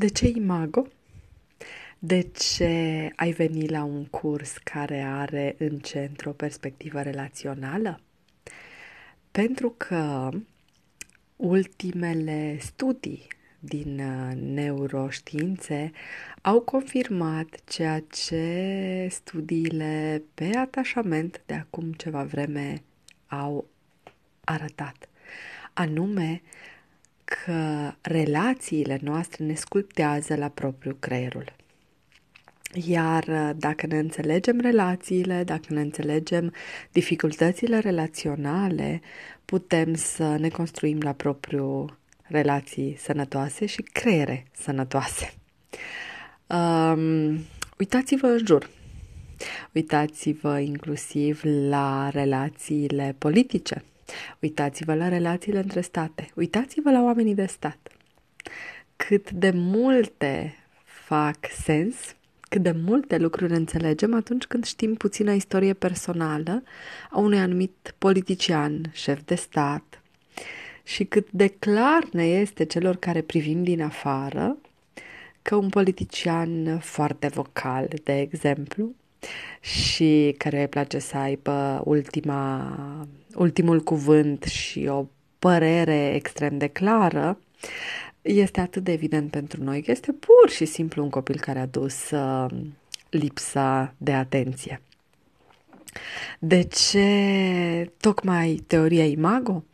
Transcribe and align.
De 0.00 0.08
ce 0.08 0.26
Imago? 0.26 0.86
De 1.98 2.20
ce 2.20 3.12
ai 3.16 3.32
venit 3.32 3.70
la 3.70 3.82
un 3.84 4.04
curs 4.04 4.56
care 4.56 5.00
are 5.00 5.54
în 5.58 5.78
centru 5.78 6.28
o 6.28 6.32
perspectivă 6.32 7.02
relațională? 7.02 8.00
Pentru 9.30 9.74
că 9.76 10.28
ultimele 11.36 12.58
studii 12.60 13.26
din 13.58 13.98
uh, 14.00 14.34
neuroștiințe 14.34 15.90
au 16.42 16.60
confirmat 16.60 17.60
ceea 17.64 18.00
ce 18.00 19.06
studiile 19.10 20.22
pe 20.34 20.56
atașament 20.56 21.42
de 21.46 21.54
acum 21.54 21.92
ceva 21.92 22.24
vreme 22.24 22.82
au 23.26 23.68
arătat, 24.44 25.08
anume 25.72 26.42
că 27.44 27.92
relațiile 28.00 28.98
noastre 29.02 29.44
ne 29.44 29.54
sculptează 29.54 30.34
la 30.36 30.48
propriu 30.48 30.96
creierul. 30.98 31.52
Iar 32.72 33.24
uh, 33.28 33.50
dacă 33.56 33.86
ne 33.86 33.98
înțelegem 33.98 34.60
relațiile, 34.60 35.44
dacă 35.44 35.66
ne 35.68 35.80
înțelegem 35.80 36.52
dificultățile 36.92 37.78
relaționale, 37.78 39.00
putem 39.44 39.94
să 39.94 40.36
ne 40.36 40.48
construim 40.48 40.98
la 41.00 41.12
propriu 41.12 41.98
relații 42.22 42.96
sănătoase 42.98 43.66
și 43.66 43.82
creiere 43.82 44.46
sănătoase. 44.52 45.32
Um, 46.46 47.38
uitați-vă 47.78 48.26
în 48.26 48.46
jur. 48.46 48.70
Uitați-vă 49.72 50.58
inclusiv 50.58 51.40
la 51.44 52.08
relațiile 52.12 53.14
politice. 53.18 53.84
Uitați-vă 54.40 54.94
la 54.94 55.08
relațiile 55.08 55.58
între 55.58 55.80
state. 55.80 56.30
Uitați-vă 56.34 56.90
la 56.90 57.02
oamenii 57.02 57.34
de 57.34 57.46
stat. 57.46 57.88
Cât 58.96 59.30
de 59.30 59.50
multe 59.54 60.54
fac 60.84 61.36
sens, 61.62 62.14
cât 62.40 62.62
de 62.62 62.74
multe 62.84 63.18
lucruri 63.18 63.52
înțelegem 63.52 64.14
atunci 64.14 64.44
când 64.44 64.64
știm 64.64 64.94
puțină 64.94 65.32
istorie 65.32 65.72
personală 65.72 66.62
a 67.10 67.18
unui 67.18 67.38
anumit 67.38 67.94
politician, 67.98 68.90
șef 68.92 69.20
de 69.24 69.34
stat, 69.34 70.02
și 70.82 71.04
cât 71.04 71.30
de 71.30 71.46
clar 71.46 72.08
ne 72.12 72.24
este 72.24 72.64
celor 72.64 72.96
care 72.96 73.20
privim 73.20 73.62
din 73.64 73.82
afară 73.82 74.56
că 75.42 75.54
un 75.56 75.68
politician 75.68 76.78
foarte 76.78 77.26
vocal, 77.28 77.88
de 78.04 78.20
exemplu, 78.20 78.94
și 79.60 80.34
care 80.38 80.60
îi 80.60 80.68
place 80.68 80.98
să 80.98 81.16
aibă 81.16 81.82
ultima, 81.84 82.76
ultimul 83.34 83.80
cuvânt 83.80 84.42
și 84.42 84.86
o 84.86 85.06
părere 85.38 86.14
extrem 86.14 86.58
de 86.58 86.66
clară, 86.66 87.38
este 88.22 88.60
atât 88.60 88.84
de 88.84 88.92
evident 88.92 89.30
pentru 89.30 89.62
noi 89.62 89.82
că 89.82 89.90
este 89.90 90.12
pur 90.12 90.50
și 90.50 90.64
simplu 90.64 91.02
un 91.02 91.10
copil 91.10 91.40
care 91.40 91.58
a 91.58 91.66
dus 91.66 92.10
uh, 92.10 92.46
lipsa 93.10 93.94
de 93.96 94.12
atenție. 94.12 94.80
De 96.38 96.62
ce 96.62 97.92
tocmai 98.00 98.62
teoria 98.66 99.04
imago? 99.04 99.64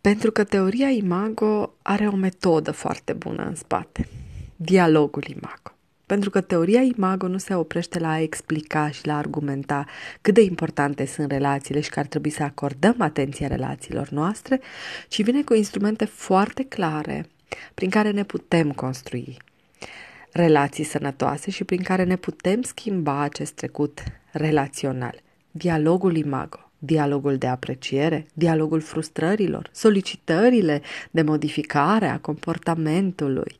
Pentru 0.00 0.30
că 0.30 0.44
teoria 0.44 0.88
imago 0.88 1.74
are 1.82 2.08
o 2.08 2.16
metodă 2.16 2.70
foarte 2.70 3.12
bună 3.12 3.44
în 3.44 3.54
spate. 3.54 4.08
Dialogul 4.56 5.24
imago. 5.26 5.71
Pentru 6.12 6.30
că 6.30 6.40
teoria 6.40 6.80
imago 6.80 7.26
nu 7.26 7.38
se 7.38 7.54
oprește 7.54 7.98
la 7.98 8.10
a 8.10 8.20
explica 8.20 8.90
și 8.90 9.06
la 9.06 9.12
a 9.12 9.16
argumenta 9.16 9.84
cât 10.20 10.34
de 10.34 10.42
importante 10.42 11.06
sunt 11.06 11.30
relațiile 11.30 11.80
și 11.80 11.90
că 11.90 11.98
ar 11.98 12.06
trebui 12.06 12.30
să 12.30 12.42
acordăm 12.42 12.94
atenție 12.98 13.46
relațiilor 13.46 14.08
noastre, 14.08 14.60
ci 15.08 15.22
vine 15.22 15.42
cu 15.42 15.54
instrumente 15.54 16.04
foarte 16.04 16.64
clare 16.64 17.26
prin 17.74 17.90
care 17.90 18.10
ne 18.10 18.24
putem 18.24 18.72
construi 18.72 19.36
relații 20.32 20.84
sănătoase 20.84 21.50
și 21.50 21.64
prin 21.64 21.82
care 21.82 22.04
ne 22.04 22.16
putem 22.16 22.62
schimba 22.62 23.20
acest 23.20 23.52
trecut 23.52 24.02
relațional. 24.30 25.22
Dialogul 25.50 26.16
imago 26.16 26.70
dialogul 26.84 27.36
de 27.36 27.46
apreciere, 27.46 28.26
dialogul 28.32 28.80
frustrărilor, 28.80 29.70
solicitările 29.72 30.82
de 31.10 31.22
modificare 31.22 32.06
a 32.06 32.18
comportamentului, 32.18 33.56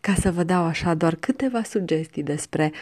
ca 0.00 0.14
să 0.14 0.32
vă 0.32 0.42
dau 0.42 0.64
așa 0.64 0.94
doar 0.94 1.14
câteva 1.14 1.62
sugestii 1.62 2.22
despre 2.22 2.72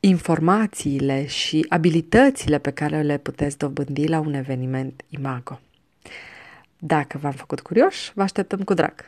informațiile 0.00 1.26
și 1.26 1.66
abilitățile 1.68 2.58
pe 2.58 2.70
care 2.70 3.02
le 3.02 3.18
puteți 3.18 3.58
dobândi 3.58 4.06
la 4.08 4.18
un 4.18 4.34
eveniment 4.34 5.02
Imago. 5.08 5.60
Dacă 6.78 7.18
v-am 7.18 7.32
făcut 7.32 7.60
curioși, 7.60 8.12
vă 8.14 8.22
așteptăm 8.22 8.60
cu 8.60 8.74
drag! 8.74 9.06